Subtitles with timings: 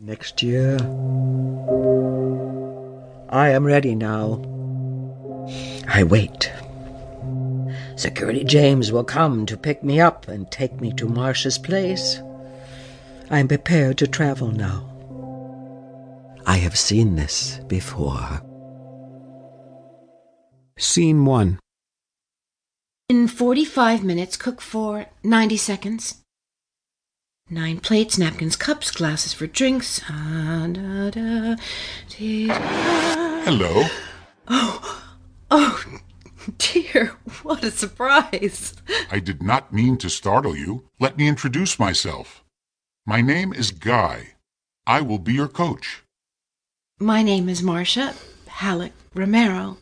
[0.00, 0.76] Next year.
[3.30, 4.40] I am ready now.
[5.88, 6.52] I wait.
[7.96, 12.22] Security James will come to pick me up and take me to Marcia's place.
[13.28, 14.88] I am prepared to travel now.
[16.46, 18.40] I have seen this before.
[20.78, 21.58] Scene 1.
[23.08, 26.22] In 45 minutes, cook for 90 seconds.
[27.50, 30.02] Nine plates, napkins, cups, glasses for drinks.
[30.10, 31.56] Ah, da, da,
[32.10, 32.48] dee.
[32.48, 33.84] Hello.
[35.50, 35.82] Oh,
[36.58, 38.74] dear, what a surprise.
[39.10, 40.84] I did not mean to startle you.
[41.00, 42.44] Let me introduce myself.
[43.06, 44.34] My name is Guy.
[44.86, 46.02] I will be your coach.
[47.00, 48.12] My name is Marcia
[48.46, 49.78] Halleck Romero.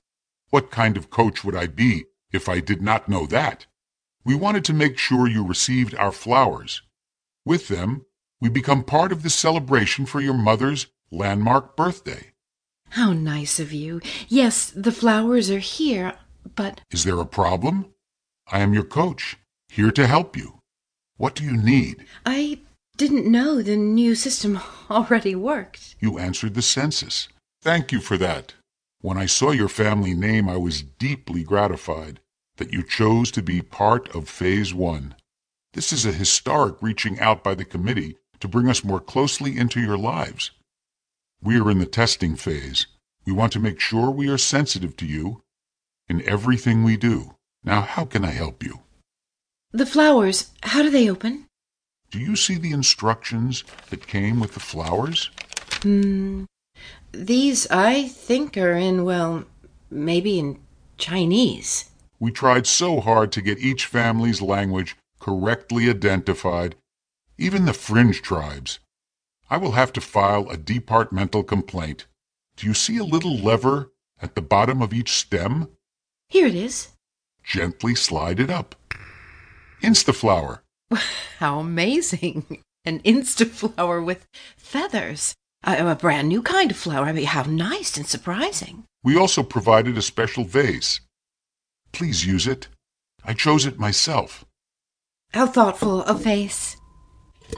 [0.51, 3.67] What kind of coach would I be if I did not know that?
[4.25, 6.83] We wanted to make sure you received our flowers.
[7.47, 8.05] With them,
[8.41, 12.33] we become part of the celebration for your mother's landmark birthday.
[12.91, 14.01] How nice of you.
[14.29, 16.15] Yes, the flowers are here,
[16.57, 17.95] but Is there a problem?
[18.51, 19.37] I am your coach,
[19.69, 20.59] here to help you.
[21.19, 22.05] What do you need?
[22.27, 22.59] I
[22.97, 24.59] didn't know the new system
[24.91, 25.95] already worked.
[26.01, 27.29] You answered the census.
[27.63, 28.55] Thank you for that.
[29.03, 32.19] When I saw your family name, I was deeply gratified
[32.57, 35.15] that you chose to be part of Phase One.
[35.77, 39.79] This is a historic reaching out by the committee to bring us more closely into
[39.79, 40.51] your lives.
[41.43, 42.87] We are in the testing phase.
[43.27, 45.43] We want to make sure we are sensitive to you
[46.09, 47.35] in everything we do.
[47.63, 48.81] Now, how can I help you?
[49.71, 51.45] The flowers, how do they open?
[52.11, 55.31] Do you see the instructions that came with the flowers?
[55.83, 56.45] Hmm.
[57.13, 59.45] These, I think, are in, well,
[59.91, 60.59] maybe in
[60.97, 61.91] Chinese.
[62.19, 66.77] We tried so hard to get each family's language correctly identified,
[67.37, 68.79] even the fringe tribes.
[69.51, 72.07] I will have to file a departmental complaint.
[72.57, 75.69] Do you see a little lever at the bottom of each stem?
[76.29, 76.91] Here it is.
[77.43, 78.77] Gently slide it up.
[79.83, 80.61] Instaflower.
[81.41, 82.63] How amazing!
[82.85, 85.35] An Instaflower with feathers.
[85.65, 87.07] A, a brand new kind of flower.
[87.07, 88.85] I mean, how nice and surprising.
[89.03, 91.01] We also provided a special vase.
[91.91, 92.69] Please use it.
[93.25, 94.46] I chose it myself.
[95.37, 96.79] How thoughtful a face.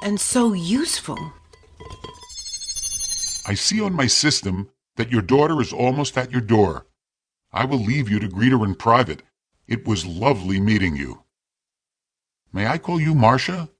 [0.02, 1.32] And so useful.
[3.46, 6.86] I see on my system that your daughter is almost at your door.
[7.52, 9.22] I will leave you to greet her in private.
[9.68, 11.22] It was lovely meeting you.
[12.52, 13.70] May I call you Marcia?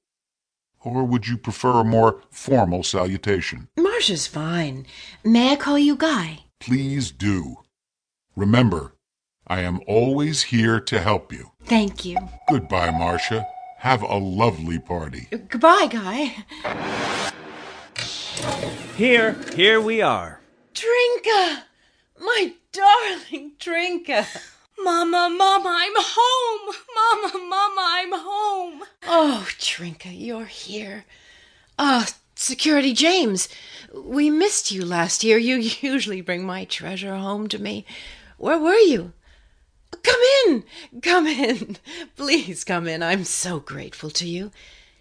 [0.79, 3.67] Or would you prefer a more formal salutation?
[3.77, 4.87] Marcia's fine.
[5.25, 6.45] May I call you Guy?
[6.61, 7.57] Please do.
[8.37, 8.95] Remember,
[9.49, 11.51] I am always here to help you.
[11.65, 12.17] Thank you.
[12.49, 13.45] Goodbye, Marcia.
[13.79, 15.29] Have a lovely party.
[15.31, 16.35] Goodbye, Guy.
[18.97, 20.41] Here, here we are.
[20.75, 21.63] Trinka!
[22.19, 24.27] My darling Trinka!
[24.81, 26.75] Mama, Mama, I'm home!
[26.95, 28.83] Mama, Mama, I'm home!
[29.07, 31.05] Oh, Trinka, you're here.
[31.79, 33.49] Ah, Security James,
[33.95, 35.39] we missed you last year.
[35.39, 37.85] You usually bring my treasure home to me.
[38.39, 39.13] Where were you?
[40.03, 40.65] Come in!
[41.03, 41.77] Come in!
[42.17, 43.03] Please come in.
[43.03, 44.51] I'm so grateful to you.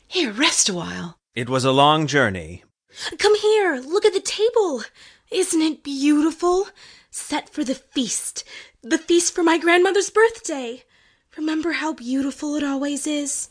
[0.08, 1.18] Here, rest a while.
[1.36, 2.64] It was a long journey.
[3.20, 4.84] Come here, look at the table.
[5.32, 6.68] Isn't it beautiful?
[7.12, 8.44] Set for the feast.
[8.82, 10.84] The feast for my grandmother's birthday.
[11.38, 13.50] Remember how beautiful it always is?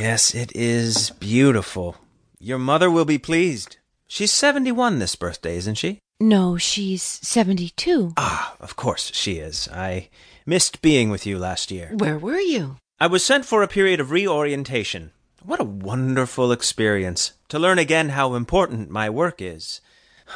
[0.00, 1.96] Yes, it is beautiful.
[2.38, 3.76] Your mother will be pleased.
[4.06, 5.98] She's 71 this birthday, isn't she?
[6.20, 8.12] No, she's 72.
[8.16, 9.68] Ah, of course she is.
[9.72, 10.08] I
[10.44, 11.90] missed being with you last year.
[11.94, 12.76] Where were you?
[12.98, 15.12] I was sent for a period of reorientation.
[15.42, 19.80] What a wonderful experience to learn again how important my work is.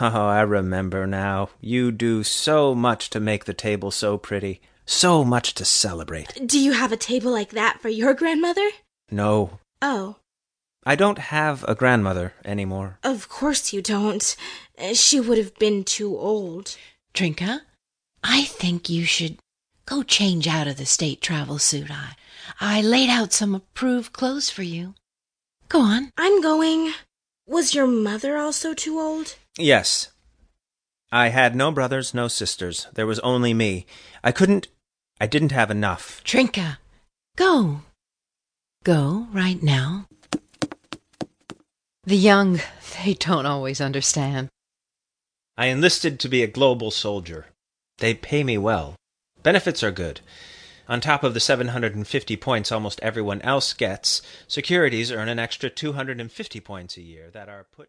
[0.01, 1.51] Oh, I remember now.
[1.61, 6.47] You do so much to make the table so pretty, so much to celebrate.
[6.47, 8.69] Do you have a table like that for your grandmother?
[9.11, 10.17] No, Oh,
[10.87, 12.99] I don't have a grandmother anymore.
[13.03, 14.37] of course you don't.
[14.79, 16.77] Uh, She would have been too old.
[17.15, 17.63] Trinka,
[18.23, 19.39] I think you should
[19.87, 21.91] go change out of the state travel suit.
[21.91, 22.17] I,
[22.61, 24.95] I laid out some approved clothes for you.
[25.69, 26.11] Go on.
[26.19, 26.93] I'm going.
[27.47, 29.37] Was your mother also too old?
[29.59, 30.11] Yes.
[31.13, 32.89] I had no brothers, no sisters.
[32.95, 33.87] There was only me.
[34.23, 34.69] I couldn't.
[35.21, 36.23] I didn't have enough.
[36.25, 36.79] Trinka,
[37.37, 37.83] go.
[38.83, 40.07] Go right now.
[42.07, 42.61] The young,
[43.03, 44.51] they don't always understand.
[45.57, 47.47] I enlisted to be a global soldier.
[47.99, 48.97] They pay me well.
[49.43, 50.21] Benefits are good.
[50.87, 56.61] On top of the 750 points almost everyone else gets, securities earn an extra 250
[56.61, 57.89] points a year that are put